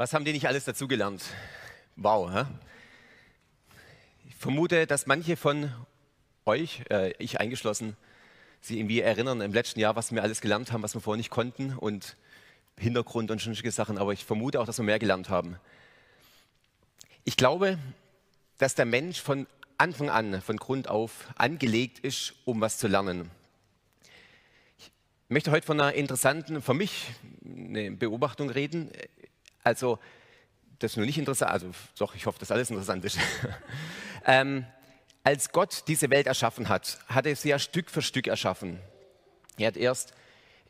[0.00, 1.22] Was haben die nicht alles dazugelernt?
[1.96, 2.32] Wow.
[2.32, 2.44] Hä?
[4.26, 5.70] Ich vermute, dass manche von
[6.46, 7.98] euch, äh, ich eingeschlossen,
[8.62, 11.28] sich irgendwie erinnern im letzten Jahr, was wir alles gelernt haben, was wir vorher nicht
[11.28, 12.16] konnten und
[12.78, 13.98] Hintergrund und solche Sachen.
[13.98, 15.58] Aber ich vermute auch, dass wir mehr gelernt haben.
[17.24, 17.78] Ich glaube,
[18.56, 23.30] dass der Mensch von Anfang an, von Grund auf angelegt ist, um was zu lernen.
[24.78, 24.90] Ich
[25.28, 27.08] möchte heute von einer interessanten, für mich
[27.44, 28.90] eine Beobachtung reden.
[29.62, 29.98] Also,
[30.78, 33.18] das ist nur nicht interessant, also doch, ich hoffe, dass alles interessant ist.
[34.26, 34.64] ähm,
[35.22, 38.80] als Gott diese Welt erschaffen hat, hat er sie ja Stück für Stück erschaffen.
[39.58, 40.14] Er hat erst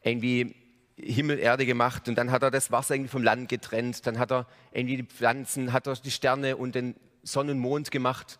[0.02, 0.56] irgendwie
[0.96, 4.32] Himmel, Erde gemacht und dann hat er das Wasser irgendwie vom Land getrennt, dann hat
[4.32, 8.38] er irgendwie die Pflanzen, hat er die Sterne und den Sonne und Mond gemacht,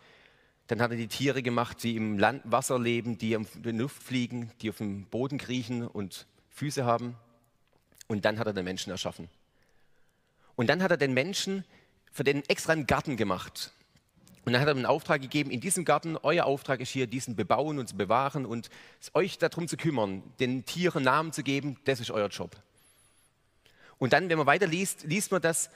[0.67, 4.03] dann hat er die Tiere gemacht, die im Land, Wasser leben, die in der Luft
[4.03, 7.17] fliegen, die auf dem Boden kriechen und Füße haben
[8.09, 9.29] und dann hat er den Menschen erschaffen.
[10.61, 11.65] Und dann hat er den Menschen
[12.13, 13.73] für den extra einen Garten gemacht.
[14.45, 17.35] Und dann hat er einen Auftrag gegeben, in diesem Garten, euer Auftrag ist hier, diesen
[17.35, 18.69] bebauen und zu bewahren und
[19.15, 22.59] euch darum zu kümmern, den Tieren Namen zu geben, das ist euer Job.
[23.97, 25.71] Und dann, wenn man weiterliest, liest man, dass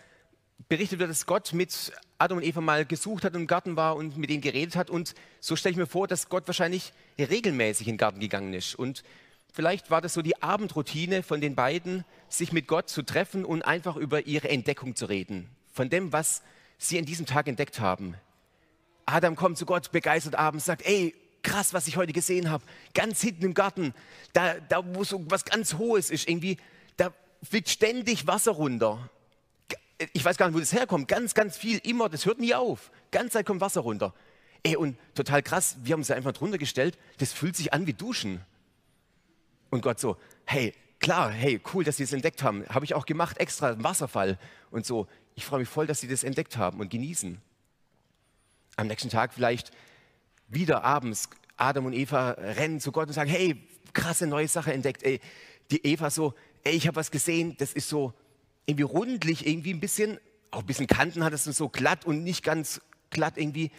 [0.69, 3.97] berichtet wird, dass Gott mit Adam und Eva mal gesucht hat und im Garten war
[3.97, 4.91] und mit ihnen geredet hat.
[4.91, 8.75] Und so stelle ich mir vor, dass Gott wahrscheinlich regelmäßig in den Garten gegangen ist.
[8.75, 9.03] Und
[9.55, 12.05] Vielleicht war das so die Abendroutine von den beiden,
[12.39, 15.49] sich mit Gott zu treffen und einfach über ihre Entdeckung zu reden.
[15.73, 16.43] Von dem, was
[16.79, 18.15] sie an diesem Tag entdeckt haben.
[19.07, 22.65] Adam kommt zu Gott begeistert abends, sagt, ey, krass, was ich heute gesehen habe.
[22.95, 23.95] Ganz hinten im Garten,
[24.33, 26.57] da, da wo so was ganz Hohes ist, irgendwie,
[26.97, 27.13] da
[27.43, 29.11] fliegt ständig Wasser runter.
[30.13, 31.07] Ich weiß gar nicht, wo das herkommt.
[31.07, 32.91] Ganz, ganz viel, immer, das hört nie auf.
[33.11, 34.13] Ganz Zeit kommt Wasser runter.
[34.63, 37.93] Ey, und total krass, wir haben es einfach drunter gestellt, das fühlt sich an wie
[37.93, 38.41] Duschen.
[39.71, 42.65] Und Gott so, hey, klar, hey, cool, dass Sie es entdeckt haben.
[42.71, 44.39] Habe ich auch gemacht, extra einen Wasserfall
[44.71, 45.07] und so.
[45.35, 47.43] Ich freue mich voll, dass Sie das entdeckt haben und genießen.
[48.77, 49.71] Am nächsten Tag vielleicht
[50.49, 51.29] wieder abends
[51.59, 53.63] Adam und Eva rennen zu Gott und sagen, hey,
[53.93, 55.03] krasse neue Sache entdeckt.
[55.03, 55.21] Ey,
[55.71, 56.33] die Eva so,
[56.65, 58.15] ey, ich habe was gesehen, das ist so
[58.65, 60.19] irgendwie rundlich, irgendwie ein bisschen,
[60.53, 63.71] auch ein bisschen Kanten hat es so glatt und nicht ganz glatt irgendwie.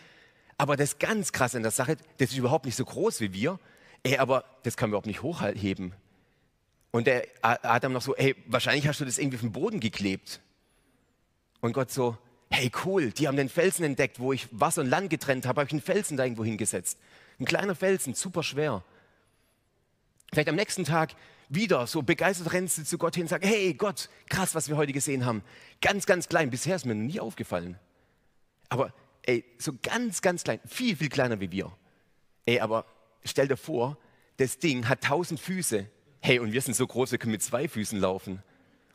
[0.59, 3.59] Aber das ganz krasse in der Sache, das ist überhaupt nicht so groß wie wir.
[4.03, 5.95] Ey, aber das kann man überhaupt nicht hochheben.
[6.95, 10.39] Und der Adam noch so, hey, wahrscheinlich hast du das irgendwie auf den Boden geklebt.
[11.59, 12.17] Und Gott so,
[12.49, 15.67] hey, cool, die haben den Felsen entdeckt, wo ich Wasser und Land getrennt habe, habe
[15.67, 16.97] ich einen Felsen da irgendwo hingesetzt.
[17.37, 18.81] Ein kleiner Felsen, super schwer.
[20.31, 21.15] Vielleicht am nächsten Tag
[21.49, 24.77] wieder so begeistert rennst du zu Gott hin und sagst, hey Gott, krass, was wir
[24.77, 25.43] heute gesehen haben.
[25.81, 27.77] Ganz, ganz klein, bisher ist mir noch nie aufgefallen.
[28.69, 31.73] Aber ey, so ganz, ganz klein, viel, viel kleiner wie wir.
[32.45, 32.85] Ey, aber
[33.25, 33.97] stell dir vor,
[34.37, 35.89] das Ding hat tausend Füße.
[36.27, 38.41] Hey, und wir sind so groß, wir können mit zwei Füßen laufen.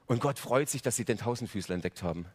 [0.08, 2.26] Und Gott freut sich, dass sie den Tausendfüßler entdeckt haben.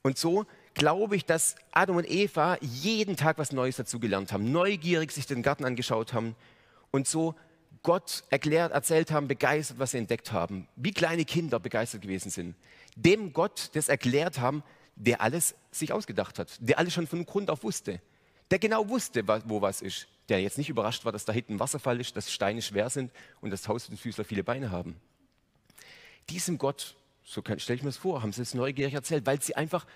[0.00, 5.12] Und so glaube ich, dass Adam und Eva jeden Tag was Neues dazugelernt haben, neugierig
[5.12, 6.34] sich den Garten angeschaut haben
[6.90, 7.34] und so
[7.82, 12.54] Gott erklärt, erzählt haben, begeistert, was sie entdeckt haben, wie kleine Kinder begeistert gewesen sind.
[12.96, 14.62] Dem Gott das erklärt haben,
[14.96, 18.00] der alles sich ausgedacht hat, der alles schon von Grund auf wusste,
[18.50, 21.60] der genau wusste, wo was ist, der jetzt nicht überrascht war, dass da hinten ein
[21.60, 24.96] Wasserfall ist, dass Steine schwer sind und dass Tausendfüßler viele Beine haben.
[26.28, 29.56] Diesem Gott, so stelle ich mir das vor, haben sie es neugierig erzählt, weil sie
[29.56, 29.86] einfach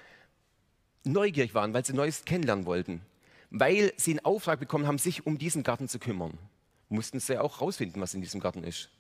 [1.05, 3.03] neugierig waren, weil sie Neues kennenlernen wollten,
[3.51, 6.39] weil sie einen Auftrag bekommen haben, sich um diesen Garten zu kümmern.
[6.89, 8.91] Mussten sie auch herausfinden, was in diesem Garten ist.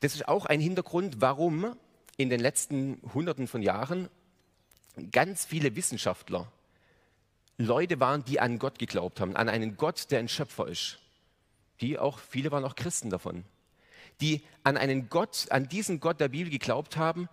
[0.00, 1.76] Das ist auch ein Hintergrund, warum
[2.16, 4.08] in den letzten Hunderten von Jahren
[5.10, 6.50] ganz viele Wissenschaftler
[7.56, 10.98] Leute waren, die an Gott geglaubt haben, an einen Gott, der ein Schöpfer ist.
[11.80, 13.44] Die auch, viele waren auch Christen davon.
[14.20, 17.28] Die an einen Gott, an diesen Gott der Bibel geglaubt haben,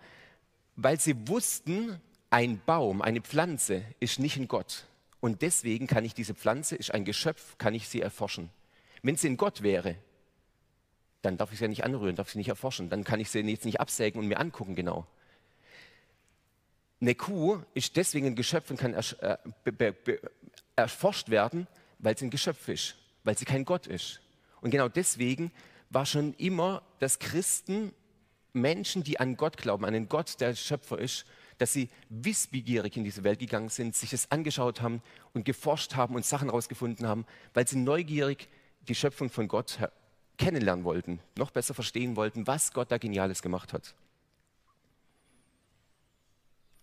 [0.76, 2.00] weil sie wussten,
[2.30, 4.86] ein Baum, eine Pflanze ist nicht ein Gott.
[5.20, 8.50] Und deswegen kann ich diese Pflanze, ist ein Geschöpf, kann ich sie erforschen.
[9.02, 9.96] Wenn sie ein Gott wäre,
[11.20, 12.88] dann darf ich sie ja nicht anrühren, darf ich sie nicht erforschen.
[12.88, 15.06] Dann kann ich sie jetzt nicht absägen und mir angucken genau.
[17.02, 19.36] Eine Kuh ist deswegen ein Geschöpf und kann äh,
[20.76, 21.66] erforscht werden,
[21.98, 22.94] weil sie ein Geschöpf ist,
[23.24, 24.20] weil sie kein Gott ist.
[24.60, 25.50] Und genau deswegen
[25.90, 27.92] war schon immer, dass Christen,
[28.52, 31.24] Menschen, die an Gott glauben, an einen Gott, der Schöpfer ist,
[31.58, 35.02] dass sie wissbegierig in diese Welt gegangen sind, sich es angeschaut haben
[35.34, 38.48] und geforscht haben und Sachen herausgefunden haben, weil sie neugierig
[38.86, 39.80] die Schöpfung von Gott
[40.38, 43.96] kennenlernen wollten, noch besser verstehen wollten, was Gott da Geniales gemacht hat.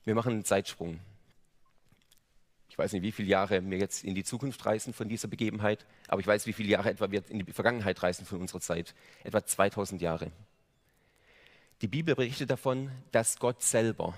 [0.09, 1.00] Wir machen einen Zeitsprung.
[2.67, 5.85] Ich weiß nicht, wie viele Jahre wir jetzt in die Zukunft reisen von dieser Begebenheit,
[6.07, 8.95] aber ich weiß, wie viele Jahre etwa wir in die Vergangenheit reisen von unserer Zeit.
[9.23, 10.31] Etwa 2000 Jahre.
[11.83, 14.17] Die Bibel berichtet davon, dass Gott selber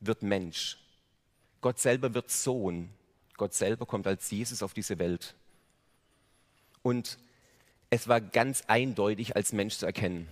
[0.00, 0.78] wird Mensch.
[1.60, 2.88] Gott selber wird Sohn.
[3.36, 5.34] Gott selber kommt als Jesus auf diese Welt.
[6.80, 7.18] Und
[7.90, 10.28] es war ganz eindeutig als Mensch zu erkennen.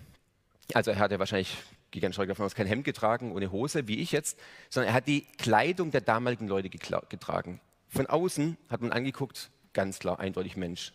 [0.73, 1.59] Also er hatte wahrscheinlich,
[1.95, 4.37] gehe ganz stark davon aus, kein Hemd getragen, ohne Hose, wie ich jetzt,
[4.69, 7.61] sondern er hat die Kleidung der damaligen Leute getragen.
[7.89, 10.93] Von außen hat man angeguckt, ganz klar, eindeutig Mensch.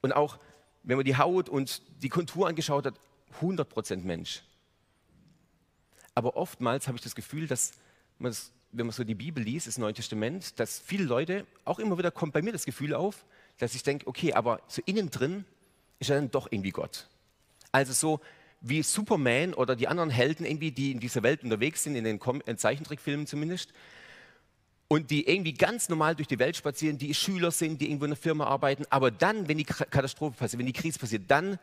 [0.00, 0.38] Und auch,
[0.84, 2.94] wenn man die Haut und die Kontur angeschaut hat,
[3.42, 4.42] 100% Mensch.
[6.14, 7.72] Aber oftmals habe ich das Gefühl, dass
[8.18, 11.78] man das, wenn man so die Bibel liest, das Neue Testament, dass viele Leute, auch
[11.78, 13.26] immer wieder kommt bei mir das Gefühl auf,
[13.58, 15.44] dass ich denke, okay, aber so innen drin
[15.98, 17.06] ist er dann doch irgendwie Gott.
[17.70, 18.20] Also so
[18.60, 22.20] wie Superman oder die anderen Helden irgendwie, die in dieser Welt unterwegs sind, in den
[22.58, 23.72] Zeichentrickfilmen zumindest,
[24.92, 28.10] und die irgendwie ganz normal durch die Welt spazieren, die Schüler sind, die irgendwo in
[28.10, 31.60] einer Firma arbeiten, aber dann, wenn die Katastrophe passiert, wenn die Krise passiert, dann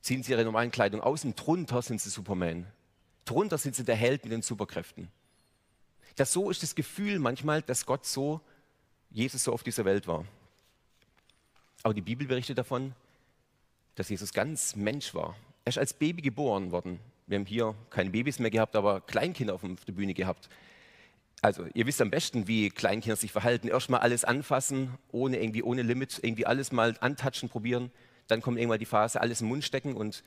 [0.00, 2.66] ziehen sie ihre normalen Kleidung aus und drunter sind sie Superman.
[3.26, 5.08] Drunter sind sie der Held mit den Superkräften.
[6.14, 8.40] Das so ist das Gefühl manchmal, dass Gott so,
[9.10, 10.24] Jesus so auf dieser Welt war.
[11.82, 12.94] Aber die Bibel berichtet davon,
[13.94, 15.36] dass Jesus ganz Mensch war.
[15.66, 16.98] Er ist als Baby geboren worden.
[17.26, 20.48] Wir haben hier keine Babys mehr gehabt, aber Kleinkinder auf der Bühne gehabt
[21.42, 23.68] also ihr wisst am besten, wie Kleinkinder sich verhalten.
[23.68, 27.90] Erstmal alles anfassen, ohne irgendwie ohne Limit, irgendwie alles mal antatschen, probieren.
[28.26, 29.94] Dann kommt irgendwann die Phase, alles im Mund stecken.
[29.94, 30.24] Und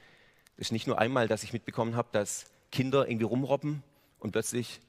[0.55, 3.83] es ist nicht nur einmal, dass ich mitbekommen habe, dass Kinder irgendwie rumrobben
[4.19, 4.79] und plötzlich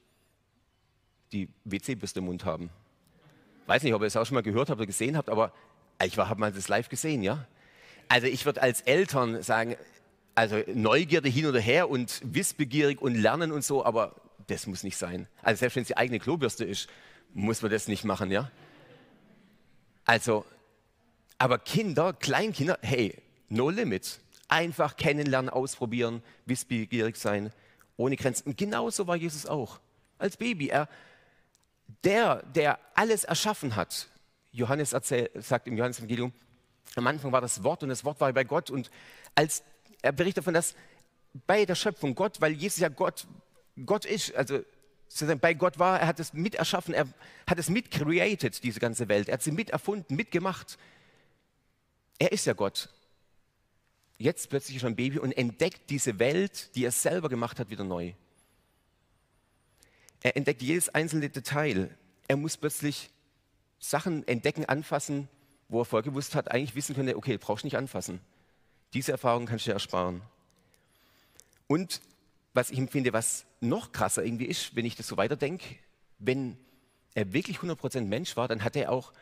[1.32, 2.70] die WC-Bürste im Mund haben.
[3.66, 5.52] Weiß nicht, ob ihr es auch schon mal gehört habt oder gesehen habt, aber
[6.04, 7.46] ich habe mal das live gesehen, ja.
[8.08, 9.76] Also ich würde als Eltern sagen,
[10.34, 14.14] also Neugierde hin oder her und wissbegierig und lernen und so, aber
[14.46, 15.28] das muss nicht sein.
[15.42, 16.88] Also selbst wenn es die eigene Klobürste ist,
[17.34, 18.50] muss man das nicht machen, ja?
[20.04, 20.44] Also,
[21.38, 23.16] aber Kinder, Kleinkinder, hey,
[23.48, 24.20] no limits.
[24.48, 27.52] Einfach kennenlernen, ausprobieren, wissbegierig sein,
[27.96, 28.48] ohne Grenzen.
[28.48, 29.78] Und genauso war Jesus auch.
[30.18, 30.68] Als Baby.
[30.68, 30.88] Er,
[32.02, 34.08] der, der alles erschaffen hat,
[34.50, 36.32] Johannes erzählt, sagt im Johannes-Evangelium,
[36.96, 38.70] am Anfang war das Wort und das Wort war bei Gott.
[38.70, 38.90] Und
[39.36, 39.62] als
[40.02, 40.74] er berichtet davon, dass
[41.46, 43.26] bei der Schöpfung Gott, weil Jesus ja Gott
[43.86, 44.60] Gott ist, also
[45.40, 47.06] bei Gott war, er hat es mit erschaffen, er
[47.46, 49.28] hat es mit created, diese ganze Welt.
[49.28, 50.78] Er hat sie mit erfunden, mitgemacht.
[52.18, 52.88] Er ist ja Gott.
[54.18, 57.70] Jetzt plötzlich ist er ein Baby und entdeckt diese Welt, die er selber gemacht hat,
[57.70, 58.12] wieder neu.
[60.22, 61.96] Er entdeckt jedes einzelne Detail.
[62.28, 63.10] Er muss plötzlich
[63.78, 65.28] Sachen entdecken, anfassen,
[65.68, 68.20] wo er vorher gewusst hat, eigentlich wissen könnte, okay, brauchst nicht anfassen.
[68.92, 70.22] Diese Erfahrung kannst du dir ersparen.
[71.66, 72.00] Und
[72.52, 75.76] was ich empfinde, was noch krasser irgendwie ist, wenn ich das so weiterdenke,
[76.18, 76.56] wenn
[77.14, 79.12] er wirklich 100% Mensch war, dann hat er auch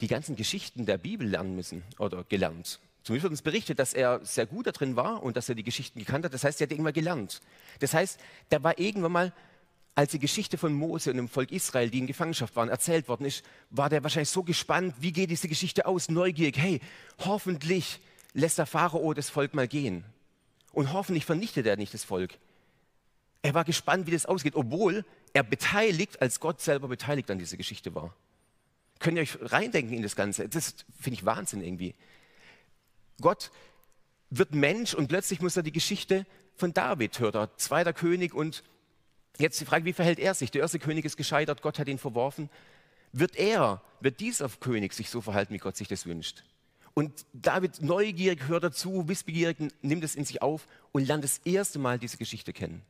[0.00, 2.80] die ganzen Geschichten der Bibel lernen müssen oder gelernt.
[3.02, 5.62] Zumindest wird uns berichtet, dass er sehr gut da drin war und dass er die
[5.62, 6.32] Geschichten gekannt hat.
[6.32, 7.40] Das heißt, er hat irgendwann gelernt.
[7.80, 8.18] Das heißt,
[8.48, 9.32] da war irgendwann mal,
[9.94, 13.26] als die Geschichte von Mose und dem Volk Israel, die in Gefangenschaft waren, erzählt worden
[13.26, 16.56] ist, war der wahrscheinlich so gespannt, wie geht diese Geschichte aus, neugierig.
[16.58, 16.80] Hey,
[17.18, 18.00] hoffentlich
[18.34, 20.04] lässt der Pharao das Volk mal gehen.
[20.72, 22.36] Und hoffentlich vernichtet er nicht das Volk.
[23.42, 27.56] Er war gespannt, wie das ausgeht, obwohl er beteiligt, als Gott selber beteiligt an dieser
[27.56, 28.14] Geschichte war.
[28.98, 30.48] Könnt ihr euch reindenken in das Ganze?
[30.48, 31.94] Das finde ich Wahnsinn irgendwie.
[33.20, 33.50] Gott
[34.30, 38.64] wird Mensch und plötzlich muss er die Geschichte von David hören, zweiter König und
[39.38, 40.50] jetzt die Frage, wie verhält er sich?
[40.50, 42.48] Der erste König ist gescheitert, Gott hat ihn verworfen.
[43.12, 46.44] Wird er, wird dieser König sich so verhalten, wie Gott sich das wünscht?
[46.94, 51.80] Und David neugierig hört dazu, wissbegierig nimmt es in sich auf und lernt das erste
[51.80, 52.82] Mal diese Geschichte kennen.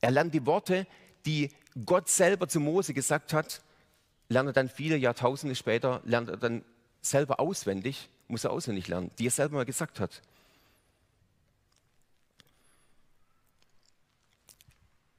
[0.00, 0.86] Er lernt die Worte,
[1.24, 1.50] die
[1.86, 3.62] Gott selber zu Mose gesagt hat,
[4.28, 6.64] lernt er dann viele Jahrtausende später, lernt er dann
[7.00, 10.20] selber auswendig, muss er auswendig lernen, die er selber mal gesagt hat.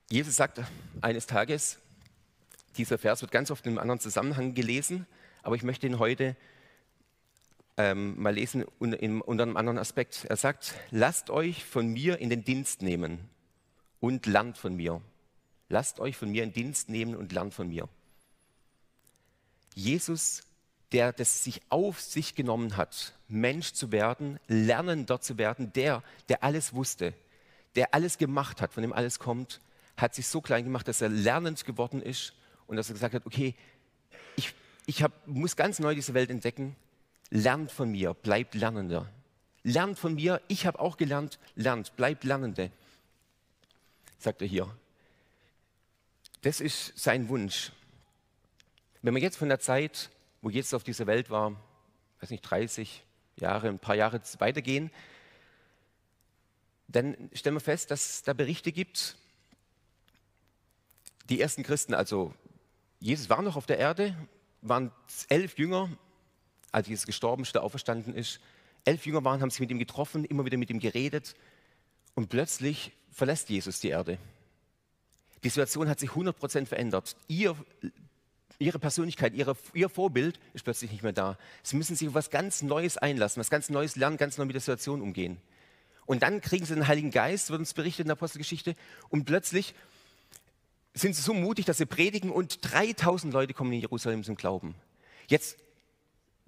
[0.10, 0.62] Jesus sagt
[1.01, 1.77] eines Tages,
[2.77, 5.05] dieser Vers wird ganz oft in einem anderen Zusammenhang gelesen,
[5.43, 6.36] aber ich möchte ihn heute
[7.79, 10.25] ähm, mal lesen unter, einem anderen Aspekt.
[10.25, 13.19] Er sagt, lasst euch von mir in den Dienst nehmen
[14.01, 15.01] und lernt von mir.
[15.69, 17.88] Lasst euch von mir in Dienst nehmen und lernt von mir.
[19.75, 20.43] Jesus,
[20.91, 26.43] der das sich auf sich genommen hat, Mensch zu werden, lernender zu werden, der, der
[26.43, 27.13] alles wusste,
[27.75, 29.62] der alles gemacht hat, von dem alles kommt,
[29.95, 32.33] hat sich so klein gemacht, dass er lernend geworden ist
[32.67, 33.55] und dass er gesagt hat, okay,
[34.36, 34.53] ich,
[34.86, 36.75] ich hab, muss ganz neu diese Welt entdecken,
[37.29, 39.09] lernt von mir, bleibt Lernender.
[39.63, 42.71] Lernt von mir, ich habe auch gelernt, lernt, bleibt Lernende,
[44.17, 44.74] sagt er hier.
[46.41, 47.71] Das ist sein Wunsch.
[49.01, 50.09] Wenn man jetzt von der Zeit,
[50.41, 51.55] wo Jesus auf dieser Welt war,
[52.21, 53.03] weiß nicht, 30
[53.36, 54.91] Jahre, ein paar Jahre weitergehen,
[56.88, 59.15] dann stellen wir fest, dass es da Berichte gibt,
[61.29, 62.33] die ersten Christen, also
[63.00, 64.15] Jesus war noch auf der Erde,
[64.62, 64.91] waren
[65.29, 65.89] elf Jünger,
[66.72, 68.40] als Jesus gestorben ist, auferstanden ist.
[68.86, 71.36] Elf Jünger waren, haben sich mit ihm getroffen, immer wieder mit ihm geredet.
[72.16, 74.18] Und plötzlich verlässt Jesus die Erde.
[75.44, 77.16] Die Situation hat sich 100% verändert.
[77.28, 77.56] Ihr,
[78.58, 81.38] ihre Persönlichkeit, ihre, ihr Vorbild ist plötzlich nicht mehr da.
[81.64, 84.54] Sie müssen sich auf was ganz Neues einlassen, was ganz Neues lernen, ganz neu mit
[84.54, 85.38] der Situation umgehen.
[86.06, 88.76] Und dann kriegen sie den Heiligen Geist, wird uns berichtet in der Apostelgeschichte,
[89.10, 89.76] und plötzlich
[90.94, 94.76] sind sie so mutig, dass sie predigen und 3000 Leute kommen in Jerusalem zum Glauben.
[95.28, 95.58] Jetzt,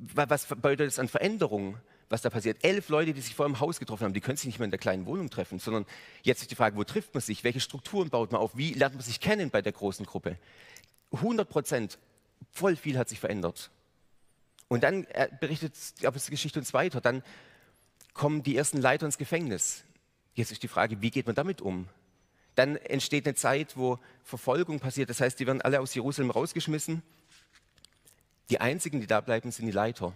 [0.02, 1.78] was bedeutet das an Veränderungen,
[2.10, 2.64] was da passiert?
[2.64, 4.72] Elf Leute, die sich vor einem Haus getroffen haben, die können sich nicht mehr in
[4.72, 5.86] der kleinen Wohnung treffen, sondern
[6.24, 7.44] jetzt ist die Frage, wo trifft man sich?
[7.44, 8.58] Welche Strukturen baut man auf?
[8.58, 10.38] Wie lernt man sich kennen bei der großen Gruppe?
[11.12, 12.00] 100 Prozent,
[12.52, 13.70] voll viel hat sich verändert.
[14.68, 17.02] Und dann äh, berichtet die Geschichte uns weiter.
[17.02, 17.24] Dann
[18.14, 19.84] kommen die ersten Leiter ins Gefängnis.
[20.34, 21.88] Jetzt ist die Frage, wie geht man damit um?
[22.56, 25.10] Dann entsteht eine Zeit, wo Verfolgung passiert.
[25.10, 27.04] Das heißt, die werden alle aus Jerusalem rausgeschmissen.
[28.52, 30.14] Die einzigen, die da bleiben, sind die Leiter.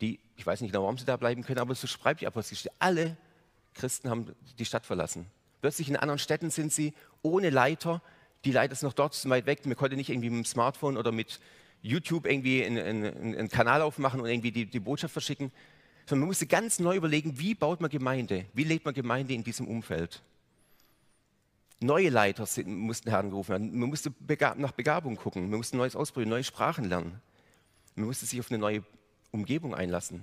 [0.00, 2.72] Die, ich weiß nicht genau, warum sie da bleiben können, aber so schreibt die Apostelgeschichte.
[2.80, 3.16] Alle
[3.74, 5.26] Christen haben die Stadt verlassen.
[5.60, 8.02] Plötzlich in anderen Städten sind sie ohne Leiter.
[8.44, 9.64] Die Leiter sind noch dort, sind weit weg.
[9.66, 11.38] Man konnte nicht irgendwie mit dem Smartphone oder mit
[11.80, 15.52] YouTube irgendwie einen, einen, einen Kanal aufmachen und irgendwie die, die Botschaft verschicken.
[16.06, 18.46] Sondern man musste ganz neu überlegen, wie baut man Gemeinde?
[18.52, 20.22] Wie lebt man Gemeinde in diesem Umfeld?
[21.80, 23.78] Neue Leiter sind, mussten herangerufen werden.
[23.78, 24.12] Man musste
[24.56, 25.48] nach Begabung gucken.
[25.48, 27.20] Man musste Neues ausprobieren, neue Sprachen lernen.
[27.98, 28.84] Man musste sich auf eine neue
[29.32, 30.22] Umgebung einlassen.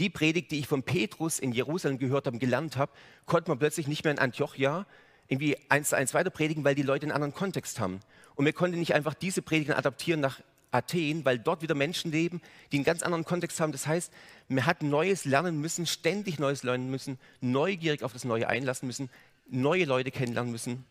[0.00, 2.90] Die Predigt, die ich von Petrus in Jerusalem gehört habe gelernt habe,
[3.26, 4.86] konnte man plötzlich nicht mehr in Antiochia
[5.28, 8.00] irgendwie eins zu eins weiter predigen, weil die Leute einen anderen Kontext haben.
[8.34, 10.40] Und wir konnten nicht einfach diese Predigen adaptieren nach
[10.72, 12.40] Athen, weil dort wieder Menschen leben,
[12.72, 13.70] die einen ganz anderen Kontext haben.
[13.70, 14.12] Das heißt,
[14.48, 19.10] man hat Neues lernen müssen, ständig Neues lernen müssen, neugierig auf das Neue einlassen müssen,
[19.48, 20.84] neue Leute kennenlernen müssen.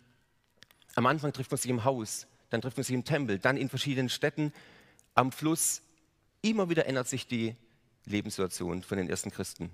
[0.95, 3.67] Am Anfang trifft man sich im Haus, dann trifft man sich im Tempel, dann in
[3.67, 4.53] verschiedenen Städten,
[5.13, 5.81] am Fluss.
[6.45, 7.55] Immer wieder ändert sich die
[8.05, 9.71] Lebenssituation von den ersten Christen.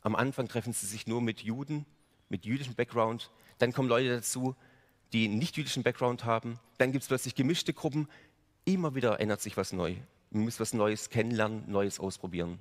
[0.00, 1.86] Am Anfang treffen sie sich nur mit Juden,
[2.28, 3.30] mit jüdischem Background.
[3.58, 4.56] Dann kommen Leute dazu,
[5.12, 6.58] die nicht jüdischen Background haben.
[6.78, 8.08] Dann gibt es plötzlich gemischte Gruppen.
[8.64, 9.94] Immer wieder ändert sich was neu.
[10.30, 12.58] Man muss was Neues kennenlernen, Neues ausprobieren.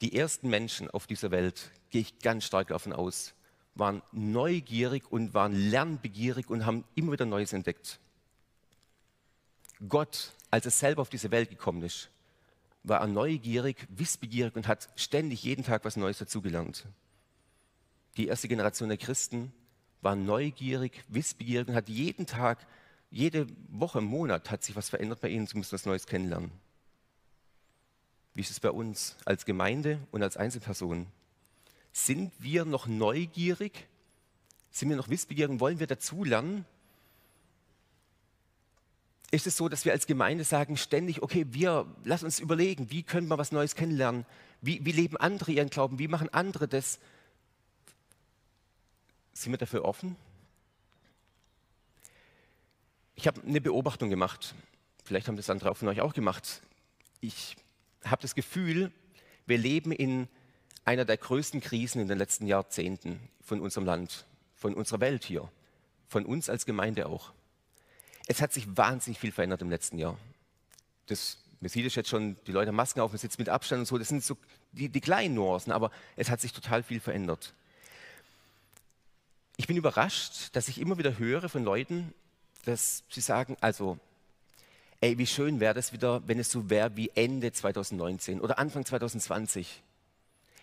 [0.00, 3.34] Die ersten Menschen auf dieser Welt, gehe ich ganz stark davon aus,
[3.74, 8.00] waren neugierig und waren lernbegierig und haben immer wieder Neues entdeckt.
[9.86, 12.10] Gott, als er selber auf diese Welt gekommen ist,
[12.82, 16.86] war er neugierig, wissbegierig und hat ständig jeden Tag was Neues dazugelernt.
[18.16, 19.52] Die erste Generation der Christen
[20.00, 22.66] war neugierig, wissbegierig und hat jeden Tag,
[23.10, 26.50] jede Woche, Monat hat sich was verändert bei ihnen, sie mussten was Neues kennenlernen.
[28.34, 31.06] Wie ist es bei uns als Gemeinde und als Einzelpersonen?
[31.92, 33.88] Sind wir noch neugierig?
[34.70, 36.64] Sind wir noch wissbegierig wollen wir dazulernen?
[39.30, 43.02] Ist es so, dass wir als Gemeinde sagen ständig, okay, wir, lass uns überlegen, wie
[43.02, 44.24] können wir was Neues kennenlernen?
[44.62, 45.98] Wie, wie leben andere ihren Glauben?
[45.98, 46.98] Wie machen andere das?
[49.34, 50.16] Sind wir dafür offen?
[53.14, 54.54] Ich habe eine Beobachtung gemacht.
[55.04, 56.62] Vielleicht haben das andere von euch auch gemacht.
[57.20, 57.56] Ich
[58.04, 58.92] habe das Gefühl,
[59.46, 60.28] wir leben in
[60.84, 65.50] einer der größten Krisen in den letzten Jahrzehnten von unserem Land, von unserer Welt hier,
[66.08, 67.32] von uns als Gemeinde auch.
[68.28, 70.16] Es hat sich wahnsinnig viel verändert im letzten Jahr.
[71.06, 73.80] Das, man sieht es jetzt schon, die Leute haben Masken auf, man sitzt mit Abstand
[73.80, 74.36] und so, das sind so
[74.72, 77.54] die, die kleinen Nuancen, aber es hat sich total viel verändert.
[79.56, 82.12] Ich bin überrascht, dass ich immer wieder höre von Leuten,
[82.64, 83.98] dass sie sagen, also
[85.00, 88.84] ey, wie schön wäre das wieder, wenn es so wäre wie Ende 2019 oder Anfang
[88.84, 89.82] 2020.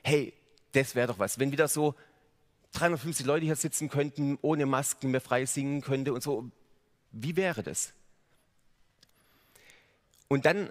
[0.03, 0.33] Hey,
[0.73, 1.95] das wäre doch was, wenn wieder so
[2.73, 6.49] 350 Leute hier sitzen könnten, ohne Masken mehr frei singen könnte und so.
[7.17, 7.93] Wie wäre das?
[10.27, 10.69] Und dann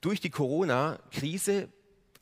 [0.00, 1.68] durch die Corona-Krise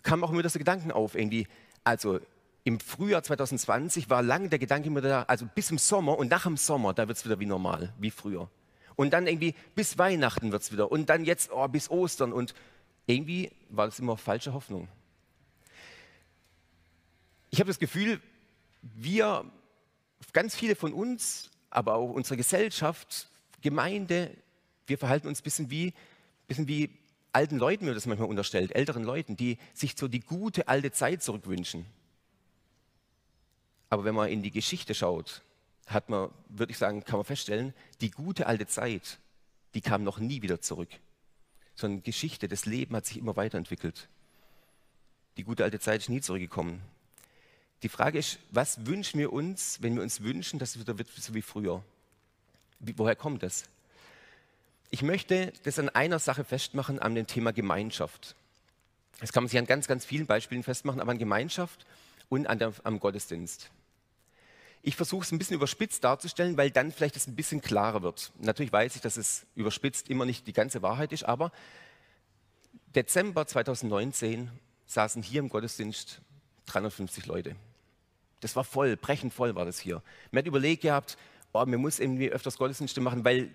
[0.03, 1.47] kam auch immer das Gedanken auf, irgendwie,
[1.85, 2.19] also
[2.65, 6.43] im Frühjahr 2020 war lange der Gedanke immer da, also bis im Sommer und nach
[6.43, 8.51] dem Sommer, da wird es wieder wie normal, wie früher.
[8.97, 10.91] Und dann irgendwie bis Weihnachten wird es wieder.
[10.91, 12.33] Und dann jetzt oh, bis Ostern.
[12.33, 12.55] Und
[13.07, 14.89] irgendwie war das immer falsche Hoffnung.
[17.51, 18.21] Ich habe das Gefühl,
[18.83, 19.45] wir,
[20.33, 23.29] ganz viele von uns, aber auch unsere Gesellschaft,
[23.63, 24.37] Gemeinde,
[24.87, 25.95] wir verhalten uns ein bisschen wie,
[26.47, 26.91] bisschen wie
[27.33, 31.23] alten Leuten, mir das manchmal unterstellt, älteren Leuten, die sich so die gute alte Zeit
[31.23, 31.87] zurückwünschen.
[33.89, 35.43] Aber wenn man in die Geschichte schaut,
[35.87, 39.19] hat man, würde ich sagen, kann man feststellen, die gute alte Zeit,
[39.75, 40.91] die kam noch nie wieder zurück.
[41.75, 44.09] Sondern Geschichte, das Leben hat sich immer weiterentwickelt.
[45.37, 46.83] Die gute alte Zeit ist nie zurückgekommen.
[47.83, 51.09] Die Frage ist, was wünschen wir uns, wenn wir uns wünschen, dass es wieder wird
[51.09, 51.83] so wie früher?
[52.83, 53.65] Wie, woher kommt das?
[54.91, 58.37] Ich möchte das an einer Sache festmachen, an dem Thema Gemeinschaft.
[59.21, 61.87] Das kann man sich an ganz, ganz vielen Beispielen festmachen, aber an Gemeinschaft
[62.29, 63.71] und an der, am Gottesdienst.
[64.83, 68.33] Ich versuche es ein bisschen überspitzt darzustellen, weil dann vielleicht es ein bisschen klarer wird.
[68.41, 71.53] Natürlich weiß ich, dass es überspitzt immer nicht die ganze Wahrheit ist, aber
[72.95, 74.51] Dezember 2019
[74.87, 76.21] saßen hier im Gottesdienst
[76.67, 77.55] 350 Leute.
[78.41, 80.03] Das war voll, brechend voll war das hier.
[80.33, 81.17] Man hat überlegt gehabt,
[81.53, 83.51] oh, man muss irgendwie öfters Gottesdienste machen, weil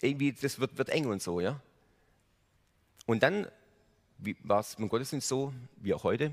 [0.00, 1.60] irgendwie das wird, wird eng und so, ja.
[3.06, 3.48] Und dann
[4.42, 6.32] war es im Gottesdienst so, wie auch heute,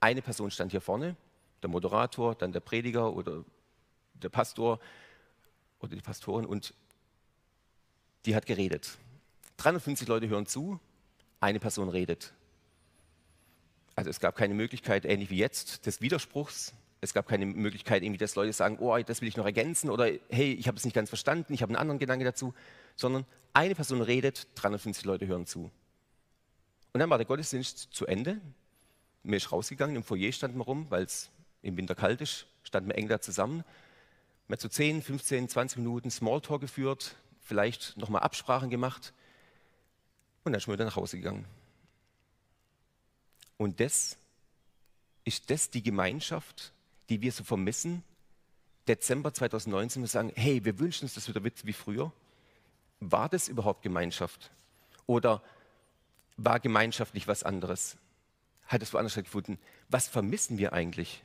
[0.00, 1.16] eine Person stand hier vorne,
[1.62, 3.44] der Moderator, dann der Prediger oder
[4.14, 4.78] der Pastor
[5.80, 6.74] oder die Pastorin und
[8.26, 8.98] die hat geredet.
[9.58, 10.80] 350 Leute hören zu,
[11.40, 12.32] eine Person redet.
[13.96, 16.74] Also es gab keine Möglichkeit, ähnlich wie jetzt, des Widerspruchs.
[17.04, 20.06] Es gab keine Möglichkeit, irgendwie, dass Leute sagen, oh, das will ich noch ergänzen oder
[20.30, 22.54] hey, ich habe es nicht ganz verstanden, ich habe einen anderen Gedanke dazu,
[22.96, 25.70] sondern eine Person redet, 350 Leute hören zu.
[26.92, 28.40] Und dann war der Gottesdienst zu Ende.
[29.22, 31.30] Mir ist rausgegangen, im Foyer standen wir rum, weil es
[31.62, 33.64] im Winter kalt ist, standen wir eng da zusammen.
[34.46, 39.12] Wir haben so 10, 15, 20 Minuten Smalltalk geführt, vielleicht nochmal Absprachen gemacht
[40.44, 41.46] und dann sind wir wieder nach Hause gegangen.
[43.56, 44.18] Und das
[45.24, 46.73] ist das die Gemeinschaft,
[47.08, 48.02] die wir so vermissen.
[48.88, 52.12] Dezember 2019, wir sagen, hey, wir wünschen uns das wieder wie früher.
[53.00, 54.50] War das überhaupt Gemeinschaft?
[55.06, 55.42] Oder
[56.36, 57.96] war Gemeinschaft nicht was anderes?
[58.66, 59.58] Hat es woanders stattgefunden?
[59.88, 61.22] Was vermissen wir eigentlich?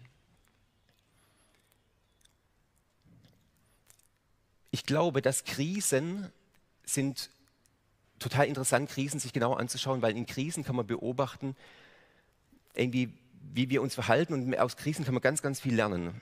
[4.71, 6.31] Ich glaube, dass Krisen
[6.83, 7.29] sind
[8.19, 11.55] total interessant, Krisen sich genau anzuschauen, weil in Krisen kann man beobachten,
[12.73, 13.13] irgendwie,
[13.53, 16.21] wie wir uns verhalten und aus Krisen kann man ganz, ganz viel lernen.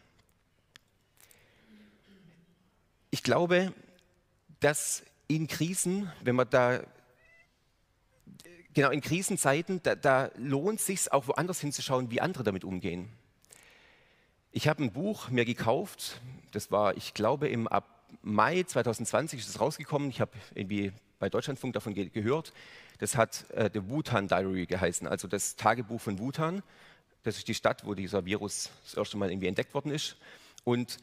[3.12, 3.74] Ich glaube,
[4.60, 6.82] dass in Krisen, wenn man da,
[8.74, 13.10] genau in Krisenzeiten, da, da lohnt es sich auch woanders hinzuschauen, wie andere damit umgehen.
[14.52, 17.68] Ich habe ein Buch mir gekauft, das war, ich glaube, im
[18.22, 20.10] Mai 2020 ist es rausgekommen.
[20.10, 22.54] Ich habe irgendwie bei Deutschlandfunk davon ge gehört.
[23.00, 26.64] Das hat äh, The Wutan Diary geheißen, also das Tagebuch von Wutan.
[27.28, 30.16] Das ist die Stadt, wo dieser Virus das erste Mal irgendwie entdeckt worden ist.
[30.64, 30.98] Und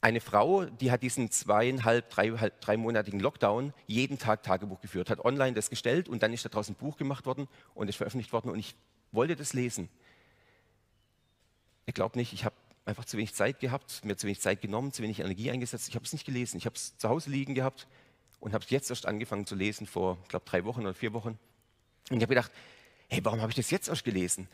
[0.00, 5.52] eine Frau, die hat diesen zweieinhalb, drei, dreimonatigen Lockdown jeden Tag Tagebuch geführt, hat online
[5.52, 8.58] das gestellt und dann ist daraus ein Buch gemacht worden und ist veröffentlicht worden und
[8.58, 8.74] ich
[9.12, 9.90] wollte das lesen.
[11.84, 14.92] Ich glaube nicht, ich habe einfach zu wenig Zeit gehabt, mir zu wenig Zeit genommen,
[14.92, 15.88] zu wenig Energie eingesetzt.
[15.88, 16.56] Ich habe es nicht gelesen.
[16.56, 17.86] Ich habe es zu Hause liegen gehabt,
[18.40, 21.12] und habe es jetzt erst angefangen zu lesen, vor, ich glaube, drei Wochen oder vier
[21.12, 21.38] Wochen.
[22.10, 22.52] Und ich habe gedacht,
[23.08, 24.48] hey, warum habe ich das jetzt erst gelesen?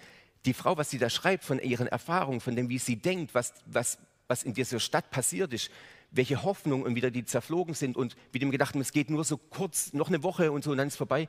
[0.44, 3.54] Die Frau, was sie da schreibt von ihren Erfahrungen, von dem, wie sie denkt, was,
[3.66, 5.70] was, was in dieser Stadt passiert ist,
[6.10, 9.36] welche Hoffnungen und wieder die zerflogen sind und wie dem gedacht, es geht nur so
[9.36, 11.28] kurz, noch eine Woche und so und dann ist es vorbei.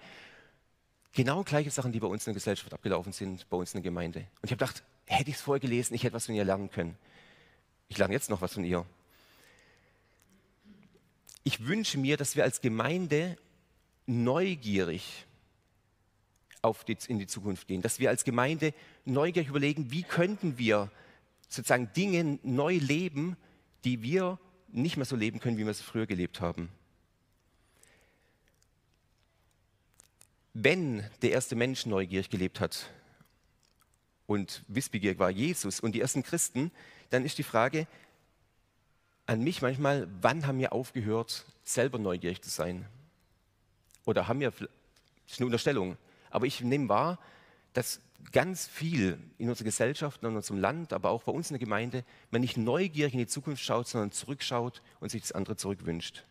[1.13, 3.91] Genau gleiche Sachen, die bei uns in der Gesellschaft abgelaufen sind, bei uns in der
[3.91, 4.19] Gemeinde.
[4.19, 6.71] Und ich habe gedacht, hätte ich es vorher gelesen, ich hätte was von ihr lernen
[6.71, 6.97] können.
[7.87, 8.85] Ich lerne jetzt noch was von ihr
[11.43, 13.37] ich wünsche mir, dass wir als Gemeinde
[14.05, 15.25] neugierig
[16.61, 18.73] auf die, in die Zukunft gehen, dass wir als Gemeinde
[19.05, 20.91] neugierig überlegen, wie könnten wir
[21.47, 23.37] sozusagen Dinge neu leben,
[23.83, 24.39] die wir
[24.69, 26.69] nicht mehr so leben können, wie wir es früher gelebt haben.
[30.53, 32.89] Wenn der erste Mensch neugierig gelebt hat
[34.27, 36.71] und wissbegierig war Jesus und die ersten Christen,
[37.09, 37.87] dann ist die Frage,
[39.25, 42.85] an mich manchmal, wann haben wir aufgehört, selber neugierig zu sein?
[44.05, 44.67] Oder haben wir, das
[45.27, 45.97] ist eine Unterstellung,
[46.29, 47.19] aber ich nehme wahr,
[47.73, 51.59] dass ganz viel in unserer Gesellschaft, in unserem Land, aber auch bei uns in der
[51.59, 56.23] Gemeinde, man nicht neugierig in die Zukunft schaut, sondern zurückschaut und sich das andere zurückwünscht.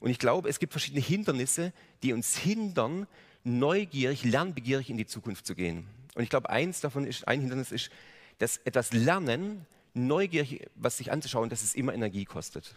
[0.00, 1.72] Und ich glaube, es gibt verschiedene Hindernisse,
[2.02, 3.06] die uns hindern,
[3.44, 5.86] neugierig, lernbegierig in die Zukunft zu gehen.
[6.14, 7.90] Und ich glaube, eins davon ist, ein Hindernis ist,
[8.38, 12.74] dass etwas Lernen neugierig, was sich anzuschauen, dass es immer Energie kostet.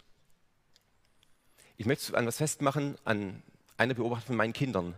[1.78, 3.42] Ich möchte an was festmachen, an
[3.78, 4.96] einer Beobachtung von meinen Kindern.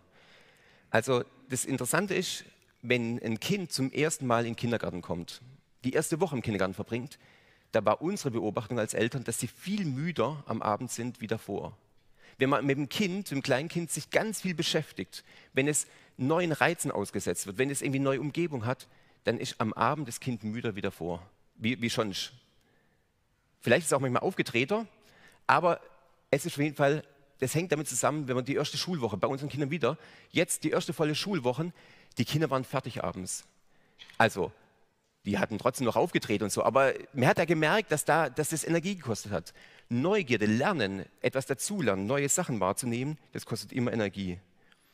[0.90, 2.46] Also das Interessante ist,
[2.82, 5.42] wenn ein Kind zum ersten Mal in den Kindergarten kommt,
[5.84, 7.20] die erste Woche im Kindergarten verbringt,
[7.72, 11.78] da war unsere Beobachtung als Eltern, dass sie viel müder am Abend sind wie davor.
[12.38, 15.88] Wenn man mit dem Kind, mit dem kleinen Kind sich ganz viel beschäftigt, wenn es
[16.18, 18.88] neuen Reizen ausgesetzt wird, wenn es irgendwie neue Umgebung hat,
[19.26, 21.22] dann ist am Abend das Kind müder wie davor
[21.60, 22.14] wie, wie schon.
[23.62, 24.88] Vielleicht ist es auch manchmal aufgetreter,
[25.46, 25.82] aber
[26.32, 27.04] es ist auf jeden Fall,
[27.40, 29.98] das hängt damit zusammen, wenn man die erste Schulwoche, bei unseren Kindern wieder,
[30.32, 31.72] jetzt die erste volle Schulwoche,
[32.20, 33.46] die Kinder waren fertig abends.
[34.18, 34.52] Also
[35.26, 38.50] die hatten trotzdem noch aufgedreht und so, aber man hat ja gemerkt, dass, da, dass
[38.50, 39.54] das Energie gekostet hat.
[39.90, 44.40] Neugierde, Lernen, etwas dazulernen, neue Sachen wahrzunehmen, das kostet immer Energie.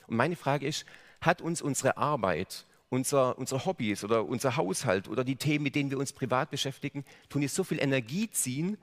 [0.08, 0.86] Und meine Frage ist,
[1.22, 5.92] hat uns unsere Arbeit, unser, unsere Hobbys oder unser Haushalt oder die Themen, mit denen
[5.92, 8.78] wir uns privat beschäftigen, tun jetzt so viel Energie ziehen,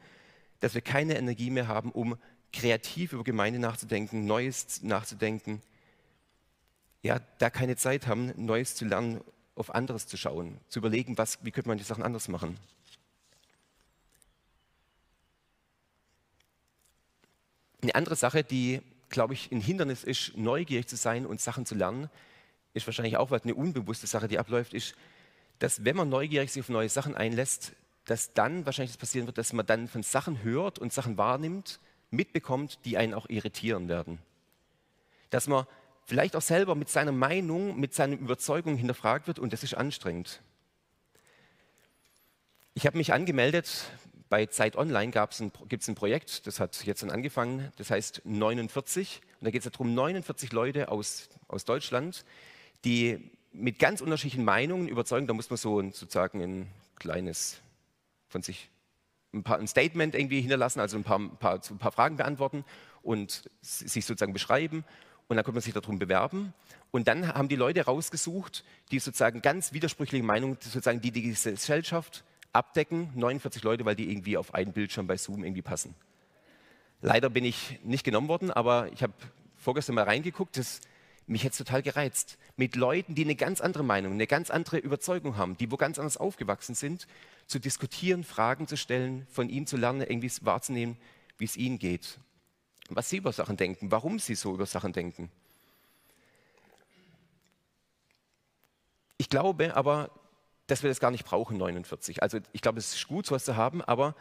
[0.61, 2.17] dass wir keine Energie mehr haben, um
[2.53, 5.61] kreativ über Gemeinde nachzudenken, Neues nachzudenken.
[7.03, 9.21] Ja, da keine Zeit haben, Neues zu lernen,
[9.55, 12.59] auf anderes zu schauen, zu überlegen, was, wie könnte man die Sachen anders machen.
[17.83, 21.75] Eine andere Sache, die, glaube ich, ein Hindernis ist, neugierig zu sein und Sachen zu
[21.75, 22.09] lernen,
[22.75, 24.95] ist wahrscheinlich auch eine unbewusste Sache, die abläuft, ist,
[25.59, 27.73] dass wenn man neugierig sich auf neue Sachen einlässt,
[28.05, 31.81] dass dann wahrscheinlich das passieren wird, dass man dann von Sachen hört und Sachen wahrnimmt,
[32.11, 34.19] mitbekommt, die einen auch irritieren werden.
[35.31, 35.67] Dass man
[36.13, 40.43] vielleicht auch selber mit seiner Meinung, mit seiner Überzeugung hinterfragt wird und das ist anstrengend.
[42.75, 43.85] Ich habe mich angemeldet,
[44.29, 48.21] bei Zeit Online ein, gibt es ein Projekt, das hat jetzt dann angefangen, das heißt
[48.27, 52.27] 49 und da geht es darum, 49 Leute aus, aus Deutschland,
[52.85, 57.63] die mit ganz unterschiedlichen Meinungen überzeugen, da muss man so sozusagen ein kleines
[58.29, 58.69] von sich
[59.33, 62.67] ein, paar, ein Statement irgendwie hinterlassen, also ein paar, ein, paar, ein paar Fragen beantworten
[63.01, 64.85] und sich sozusagen beschreiben
[65.29, 66.53] und dann konnte man sich darum bewerben.
[66.91, 72.25] Und dann haben die Leute rausgesucht, die sozusagen ganz widersprüchliche Meinungen, sozusagen die die Gesellschaft
[72.53, 75.95] abdecken, 49 Leute, weil die irgendwie auf einen Bildschirm bei Zoom irgendwie passen.
[77.01, 79.15] Leider bin ich nicht genommen worden, aber ich habe
[79.57, 80.81] vorgestern mal reingeguckt, das,
[81.27, 82.39] mich hätte es total gereizt.
[82.57, 85.99] Mit Leuten, die eine ganz andere Meinung, eine ganz andere Überzeugung haben, die wo ganz
[85.99, 87.07] anders aufgewachsen sind,
[87.47, 90.97] zu diskutieren, Fragen zu stellen, von ihnen zu lernen, irgendwie wahrzunehmen,
[91.39, 92.19] wie es ihnen geht,
[92.97, 95.31] was sie über Sachen denken, warum sie so über Sachen denken.
[99.19, 100.11] Ich glaube aber,
[100.67, 102.23] dass wir das gar nicht brauchen, 49.
[102.23, 104.15] Also ich glaube, es ist gut, sowas zu haben, aber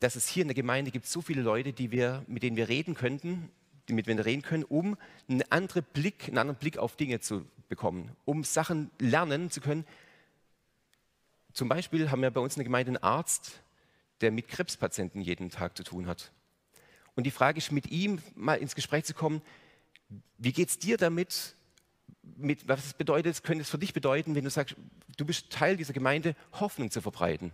[0.00, 2.68] dass es hier in der Gemeinde gibt so viele Leute, die wir, mit denen wir
[2.68, 3.50] reden könnten,
[3.88, 4.96] mit denen wir reden können, um
[5.28, 9.86] einen anderen Blick, einen anderen Blick auf Dinge zu bekommen, um Sachen lernen zu können.
[11.52, 13.60] Zum Beispiel haben wir bei uns in der Gemeinde einen Arzt,
[14.20, 16.32] der mit Krebspatienten jeden Tag zu tun hat.
[17.16, 19.40] Und die Frage ist, mit ihm mal ins Gespräch zu kommen,
[20.38, 21.54] wie geht es dir damit?
[22.36, 24.76] Mit, was bedeutet, könnte es für dich bedeuten, wenn du sagst,
[25.16, 27.52] du bist Teil dieser Gemeinde, Hoffnung zu verbreiten?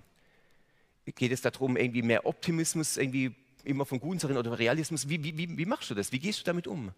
[1.04, 5.08] Geht es darum, irgendwie mehr Optimismus, irgendwie immer von Guten zu oder Realismus?
[5.08, 6.12] Wie, wie, wie, wie machst du das?
[6.12, 6.92] Wie gehst du damit um?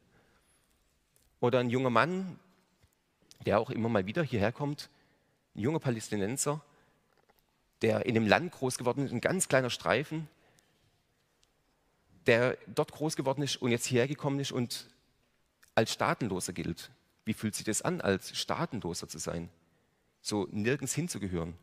[1.40, 2.38] Oder ein junger Mann,
[3.46, 4.90] der auch immer mal wieder hierher kommt,
[5.54, 6.62] ein junger Palästinenser,
[7.80, 10.28] der in einem Land groß geworden ist, ein ganz kleiner Streifen,
[12.26, 14.88] der dort groß geworden ist und jetzt hierher gekommen ist und
[15.74, 16.90] als Staatenloser gilt.
[17.24, 19.48] Wie fühlt sich das an, als Staatenloser zu sein?
[20.20, 21.54] So nirgends hinzugehören.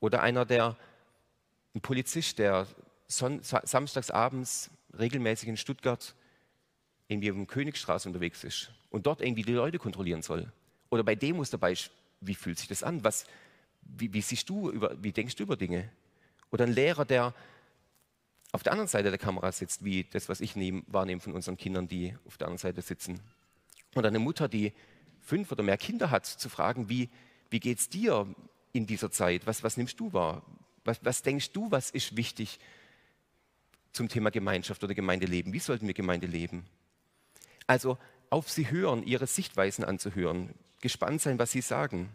[0.00, 0.76] Oder einer, der,
[1.74, 2.66] ein Polizist, der
[3.06, 4.12] son, samstags
[4.98, 6.14] regelmäßig in Stuttgart
[7.08, 10.50] irgendwie auf der Königstraße unterwegs ist und dort irgendwie die Leute kontrollieren soll.
[10.90, 13.04] Oder bei Demos dabei ist, wie fühlt sich das an?
[13.04, 13.26] Was,
[13.82, 15.90] wie, wie siehst du über, wie denkst du über Dinge?
[16.50, 17.34] Oder ein Lehrer, der
[18.54, 21.56] auf der anderen Seite der Kamera sitzt, wie das, was ich nehm, wahrnehme von unseren
[21.56, 23.18] Kindern, die auf der anderen Seite sitzen.
[23.96, 24.72] Oder eine Mutter, die
[25.20, 27.10] fünf oder mehr Kinder hat, zu fragen, wie,
[27.50, 28.32] wie geht es dir
[28.72, 29.48] in dieser Zeit?
[29.48, 30.44] Was, was nimmst du wahr?
[30.84, 32.60] Was, was denkst du, was ist wichtig
[33.90, 35.52] zum Thema Gemeinschaft oder Gemeindeleben?
[35.52, 36.64] Wie sollten wir Gemeinde leben?
[37.66, 37.98] Also
[38.30, 42.14] auf sie hören, ihre Sichtweisen anzuhören, gespannt sein, was sie sagen.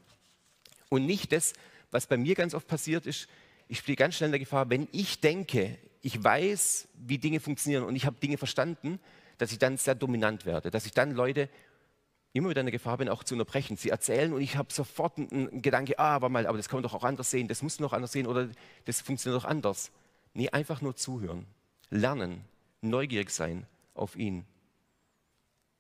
[0.88, 1.52] Und nicht das,
[1.92, 3.28] was bei mir ganz oft passiert ist,
[3.68, 7.84] ich stehe ganz schnell in der Gefahr, wenn ich denke, ich weiß, wie Dinge funktionieren
[7.84, 9.00] und ich habe Dinge verstanden,
[9.38, 11.50] dass ich dann sehr dominant werde, dass ich dann Leute
[12.34, 13.76] immer wieder in der Gefahr bin, auch zu unterbrechen.
[13.76, 16.84] Sie erzählen und ich habe sofort einen Gedanke, ah, aber mal, aber das kann man
[16.84, 18.50] doch auch anders sehen, das muss man doch anders sehen oder
[18.86, 19.92] das funktioniert doch anders.
[20.34, 21.48] Nee, einfach nur zuhören,
[21.90, 22.46] lernen,
[22.82, 24.46] neugierig sein auf ihn.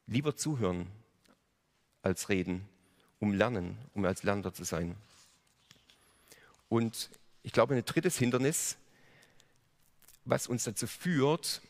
[0.07, 0.87] Lieber zuhören
[2.01, 2.67] als reden,
[3.19, 4.95] um lernen, um als Lerner zu sein.
[6.67, 7.09] Und
[7.43, 8.77] ich glaube, ein drittes Hindernis
[10.29, 11.61] was uns dazu führt,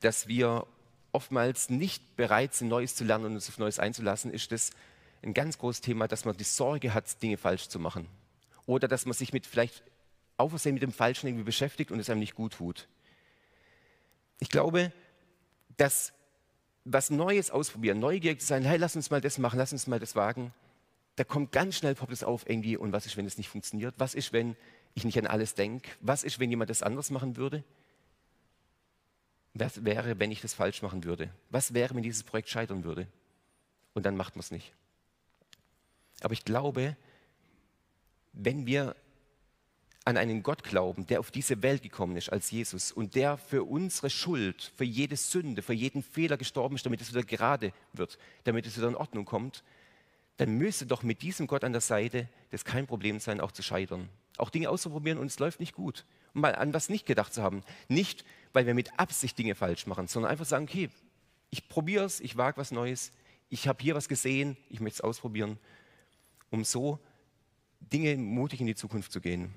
[0.00, 0.66] dass wir
[1.12, 4.70] oftmals nicht bereit sind, Neues zu lernen und uns auf Neues einzulassen, ist das
[5.22, 8.06] ein ganz großes Thema, dass man die Sorge hat, Dinge falsch zu machen.
[8.66, 9.82] Oder dass man sich mit vielleicht
[10.36, 12.88] auf Versehen mit dem Falschen irgendwie beschäftigt und es einem nicht gut tut.
[14.38, 14.92] Ich glaube,
[15.76, 16.12] dass
[16.84, 19.98] was Neues ausprobieren, neugierig zu sein, hey, lass uns mal das machen, lass uns mal
[19.98, 20.52] das wagen,
[21.16, 23.94] da kommt ganz schnell poppt auf irgendwie und was ist, wenn es nicht funktioniert?
[23.98, 24.54] Was ist, wenn
[24.96, 25.90] ich nicht an alles denke.
[26.00, 27.62] Was ist, wenn jemand das anders machen würde?
[29.54, 31.30] Was wäre, wenn ich das falsch machen würde?
[31.50, 33.06] Was wäre, wenn dieses Projekt scheitern würde?
[33.94, 34.72] Und dann macht man es nicht.
[36.22, 36.96] Aber ich glaube,
[38.32, 38.96] wenn wir
[40.06, 43.64] an einen Gott glauben, der auf diese Welt gekommen ist als Jesus und der für
[43.64, 48.18] unsere Schuld, für jede Sünde, für jeden Fehler gestorben ist, damit es wieder gerade wird,
[48.44, 49.62] damit es wieder in Ordnung kommt,
[50.36, 53.62] dann müsste doch mit diesem Gott an der Seite das kein Problem sein, auch zu
[53.62, 54.08] scheitern.
[54.38, 56.04] Auch Dinge auszuprobieren und es läuft nicht gut.
[56.34, 57.62] Und mal an was nicht gedacht zu haben.
[57.88, 60.90] Nicht, weil wir mit Absicht Dinge falsch machen, sondern einfach sagen, okay,
[61.50, 63.12] ich probiere es, ich wage was Neues,
[63.48, 65.58] ich habe hier was gesehen, ich möchte es ausprobieren,
[66.50, 66.98] um so
[67.80, 69.54] Dinge mutig in die Zukunft zu gehen.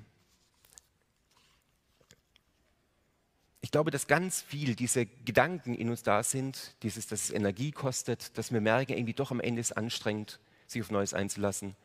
[3.62, 7.72] Ich glaube, dass ganz viel diese Gedanken in uns da sind, dieses, dass es Energie
[7.72, 11.76] kostet, dass wir merken, irgendwie doch am Ende ist es anstrengend, sich auf Neues einzulassen,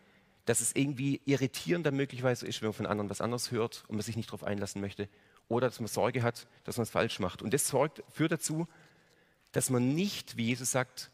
[0.44, 4.02] dass es irgendwie irritierender möglicherweise ist, wenn man von anderen was anderes hört und man
[4.02, 5.08] sich nicht darauf einlassen möchte,
[5.48, 7.42] oder dass man Sorge hat, dass man es falsch macht.
[7.42, 8.66] Und das sorgt, führt dazu,
[9.52, 11.10] dass man nicht, wie Jesus sagt,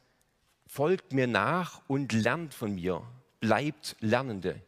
[0.66, 3.02] folgt mir nach und lernt von mir,
[3.40, 4.60] bleibt Lernende,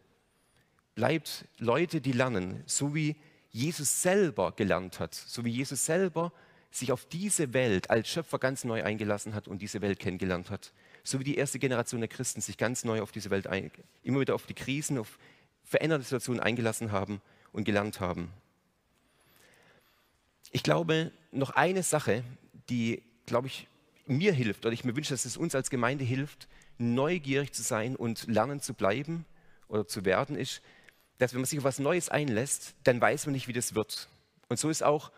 [0.94, 3.16] bleibt Leute, die lernen, so wie
[3.51, 6.33] Jesus selber gelernt hat, so wie Jesus selber
[6.70, 10.72] sich auf diese Welt als Schöpfer ganz neu eingelassen hat und diese Welt kennengelernt hat.
[11.05, 13.71] So wie die erste Generation der Christen sich ganz neu auf diese Welt, ein,
[14.03, 15.19] immer wieder auf die Krisen, auf
[15.65, 17.21] veränderte Situationen eingelassen haben
[17.53, 18.31] und gelernt haben.
[20.51, 22.23] Ich glaube, noch eine Sache,
[22.69, 23.67] die, glaube ich,
[24.07, 27.97] mir hilft, oder ich mir wünsche, dass es uns als Gemeinde hilft, neugierig zu sein
[27.97, 29.25] und lernen zu bleiben
[29.69, 30.61] oder zu werden, ist,
[31.19, 34.09] dass wenn man sich auf was Neues einlässt, dann weiß man nicht, wie das wird.
[34.49, 35.12] Und so ist auch,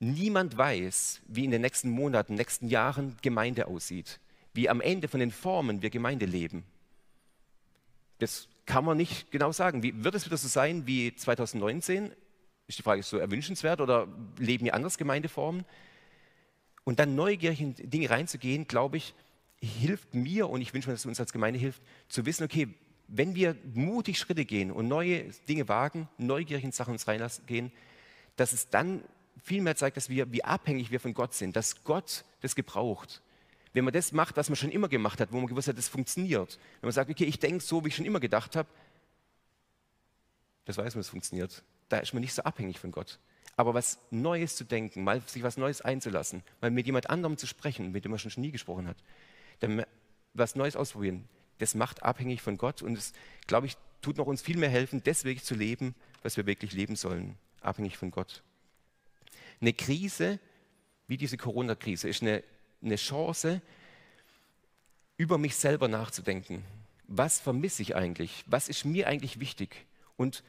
[0.00, 4.18] niemand weiß, wie in den nächsten Monaten, nächsten Jahren Gemeinde aussieht,
[4.60, 6.64] wie am Ende von den Formen wir Gemeinde leben.
[8.18, 9.82] Das kann man nicht genau sagen.
[9.82, 12.12] Wie, wird es wieder so sein wie 2019?
[12.66, 15.64] Ist die Frage, so erwünschenswert oder leben wir anders Gemeindeformen?
[16.84, 19.14] Und dann neugierig in Dinge reinzugehen, glaube ich,
[19.62, 22.68] hilft mir und ich wünsche mir, dass es uns als Gemeinde hilft, zu wissen, okay,
[23.08, 27.72] wenn wir mutig Schritte gehen und neue Dinge wagen, neugierig in Sachen uns reingehen,
[28.36, 29.04] dass es dann
[29.42, 33.22] viel mehr zeigt, dass wir, wie abhängig wir von Gott sind, dass Gott das gebraucht.
[33.72, 35.88] Wenn man das macht, was man schon immer gemacht hat, wo man gewusst hat, das
[35.88, 36.58] funktioniert.
[36.80, 38.68] Wenn man sagt, okay, ich denke so, wie ich schon immer gedacht habe,
[40.64, 41.62] das weiß man, es funktioniert.
[41.88, 43.18] Da ist man nicht so abhängig von Gott.
[43.56, 47.46] Aber was Neues zu denken, mal sich was Neues einzulassen, mal mit jemand anderem zu
[47.46, 48.96] sprechen, mit dem man schon nie gesprochen hat,
[49.60, 49.84] dann
[50.34, 51.28] was Neues ausprobieren,
[51.58, 53.12] das macht abhängig von Gott und es,
[53.46, 56.96] glaube ich, tut noch uns viel mehr helfen, deswegen zu leben, was wir wirklich leben
[56.96, 58.42] sollen, abhängig von Gott.
[59.60, 60.40] Eine Krise,
[61.06, 62.42] wie diese Corona-Krise, ist eine,
[62.82, 63.60] eine Chance,
[65.16, 66.64] über mich selber nachzudenken.
[67.06, 68.44] Was vermisse ich eigentlich?
[68.46, 69.84] Was ist mir eigentlich wichtig?
[70.16, 70.42] Und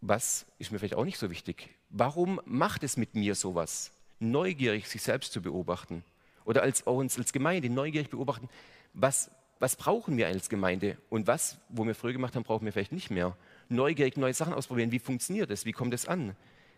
[0.00, 1.70] was ist mir vielleicht auch nicht so wichtig?
[1.90, 3.90] Warum macht es mit mir sowas?
[4.20, 6.04] Neugierig sich selbst zu beobachten
[6.44, 8.48] oder als, uns als Gemeinde neugierig beobachten,
[8.94, 12.72] was, was brauchen wir als Gemeinde und was, wo wir früher gemacht haben, brauchen wir
[12.72, 13.36] vielleicht nicht mehr.
[13.68, 16.36] Neugierig neue Sachen ausprobieren, wie funktioniert es, wie kommt es an?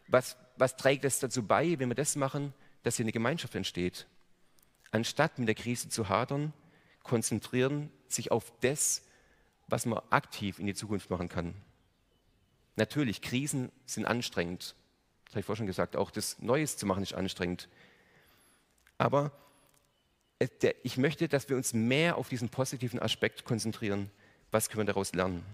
[0.08, 4.06] Was, was trägt es dazu bei, wenn wir das machen, dass hier eine Gemeinschaft entsteht?
[4.92, 6.52] Anstatt mit der Krise zu hadern,
[7.02, 9.02] konzentrieren sich auf das,
[9.68, 11.54] was man aktiv in die Zukunft machen kann.
[12.76, 14.74] Natürlich, Krisen sind anstrengend.
[15.24, 17.68] Das habe ich vorhin schon gesagt, auch das Neues zu machen ist anstrengend.
[18.98, 19.32] Aber
[20.82, 24.10] ich möchte, dass wir uns mehr auf diesen positiven Aspekt konzentrieren.
[24.50, 25.44] Was können wir daraus lernen?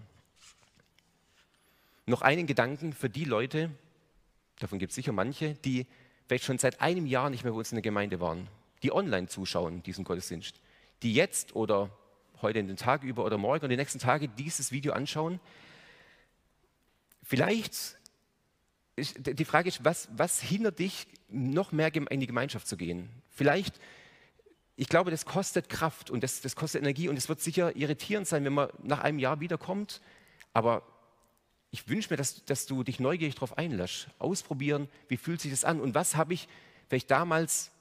[2.06, 3.70] Noch einen Gedanken für die Leute,
[4.60, 5.86] davon gibt es sicher manche, die
[6.26, 8.48] vielleicht schon seit einem Jahr nicht mehr bei uns in der Gemeinde waren,
[8.82, 10.60] die online zuschauen, diesen Gottesdienst,
[11.02, 11.90] die jetzt oder
[12.42, 15.40] heute in den Tag über oder morgen oder die nächsten Tage dieses Video anschauen.
[17.22, 17.96] Vielleicht,
[18.94, 23.10] ist, die Frage ist, was, was hindert dich, noch mehr in die Gemeinschaft zu gehen?
[23.30, 23.80] Vielleicht
[24.76, 28.28] ich glaube, das kostet Kraft und das, das kostet Energie und es wird sicher irritierend
[28.28, 30.02] sein, wenn man nach einem Jahr wiederkommt.
[30.52, 30.82] Aber
[31.70, 34.08] ich wünsche mir, dass, dass du dich neugierig darauf einlässt.
[34.18, 36.46] Ausprobieren, wie fühlt sich das an und was habe ich
[36.88, 37.72] vielleicht damals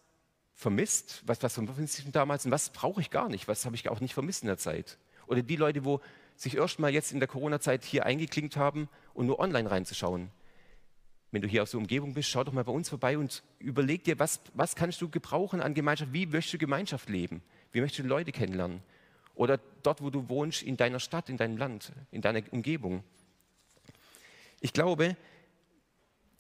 [0.56, 3.88] vermisst, was, was vermisst ich damals und was brauche ich gar nicht, was habe ich
[3.90, 4.98] auch nicht vermisst in der Zeit.
[5.28, 6.02] Oder die Leute, wo
[6.36, 10.32] sich erst mal jetzt in der Corona-Zeit hier eingeklinkt haben und nur online reinzuschauen
[11.36, 14.06] wenn du hier aus der Umgebung bist, schau doch mal bei uns vorbei und überleg
[14.06, 16.14] dir, was, was kannst du gebrauchen an Gemeinschaft?
[16.14, 17.42] Wie möchtest du Gemeinschaft leben?
[17.74, 18.82] Wie möchtest du Leute kennenlernen?
[19.34, 23.04] Oder dort, wo du wohnst, in deiner Stadt, in deinem Land, in deiner Umgebung.
[24.62, 25.18] Ich glaube,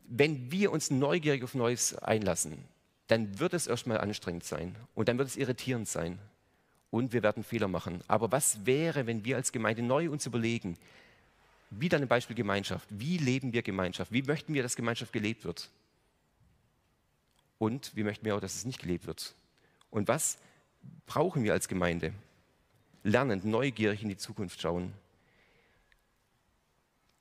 [0.08, 2.64] wenn wir uns neugierig auf Neues einlassen,
[3.08, 6.20] dann wird es erstmal anstrengend sein und dann wird es irritierend sein
[6.90, 8.02] und wir werden Fehler machen.
[8.08, 10.78] Aber was wäre, wenn wir als Gemeinde neu uns überlegen,
[11.70, 12.88] wieder ein Beispiel Gemeinschaft.
[12.90, 14.12] Wie leben wir Gemeinschaft?
[14.12, 15.70] Wie möchten wir, dass Gemeinschaft gelebt wird?
[17.58, 19.34] Und wie möchten wir auch, dass es nicht gelebt wird?
[19.90, 20.38] Und was
[21.06, 22.14] brauchen wir als Gemeinde?
[23.04, 24.94] Lernend, neugierig in die Zukunft schauen.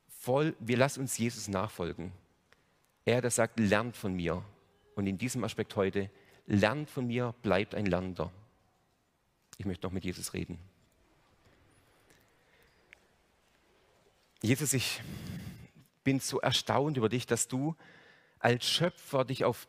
[0.07, 2.11] voll, wir lassen uns Jesus nachfolgen.
[3.05, 4.43] Er, der sagt, lernt von mir.
[4.95, 6.09] Und in diesem Aspekt heute,
[6.47, 8.31] lernt von mir, bleibt ein Lernender.
[9.57, 10.59] Ich möchte noch mit Jesus reden.
[14.41, 15.01] Jesus, ich
[16.03, 17.75] bin so erstaunt über dich, dass du
[18.39, 19.67] als Schöpfer dich auf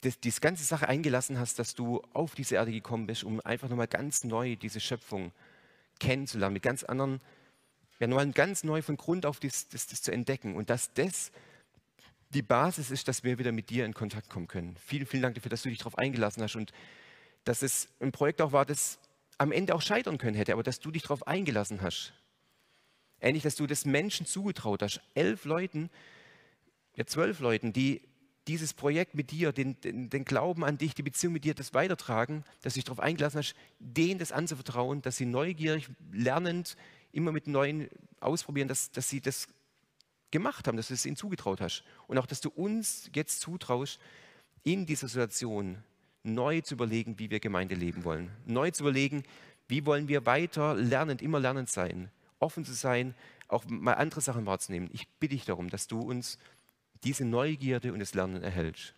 [0.00, 3.68] das, diese ganze Sache eingelassen hast, dass du auf diese Erde gekommen bist, um einfach
[3.68, 5.32] nochmal ganz neu diese Schöpfung
[5.98, 7.20] kennenzulernen, mit ganz anderen,
[7.98, 11.30] ja nochmal ganz neu von Grund auf das, das, das zu entdecken und dass das
[12.30, 14.76] die Basis ist, dass wir wieder mit dir in Kontakt kommen können.
[14.76, 16.72] Vielen, vielen Dank dafür, dass du dich darauf eingelassen hast und
[17.44, 18.98] dass es ein Projekt auch war, das
[19.38, 22.12] am Ende auch scheitern können hätte, aber dass du dich darauf eingelassen hast.
[23.20, 25.00] Ähnlich, dass du das Menschen zugetraut hast.
[25.14, 25.90] Elf Leuten,
[26.96, 28.02] ja zwölf Leuten, die
[28.46, 31.74] dieses Projekt mit dir, den, den, den, Glauben an dich, die Beziehung mit dir, das
[31.74, 36.76] weitertragen, dass du dich darauf eingelassen hast, denen das anzuvertrauen, dass sie neugierig, lernend,
[37.12, 37.88] immer mit Neuen
[38.20, 39.48] ausprobieren, dass, dass sie das
[40.30, 41.84] gemacht haben, dass du es ihnen zugetraut hast.
[42.06, 43.98] Und auch, dass du uns jetzt zutraust,
[44.62, 45.82] in dieser Situation
[46.22, 48.30] neu zu überlegen, wie wir Gemeinde leben wollen.
[48.46, 49.24] Neu zu überlegen,
[49.68, 53.14] wie wollen wir weiter lernend, immer lernend sein, offen zu sein,
[53.48, 54.90] auch mal andere Sachen wahrzunehmen.
[54.92, 56.38] Ich bitte dich darum, dass du uns
[57.04, 58.94] diese Neugierde und das Lernen erhältst.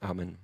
[0.00, 0.38] Amen.